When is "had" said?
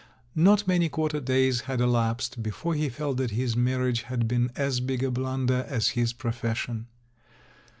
1.61-1.79, 4.01-4.27